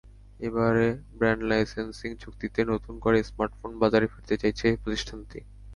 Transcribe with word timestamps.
এবারে 0.39 0.87
brand 1.17 1.41
licensing 1.49 2.09
চুক্তিতে 2.21 2.61
নতুন 2.71 2.93
করে 3.03 3.17
স্মার্টফোন 3.29 3.71
বাজারে 3.81 4.07
ফিরতে 4.11 4.35
চাইছে 4.41 4.67
প্রতিষ্ঠানটি। 4.81 5.39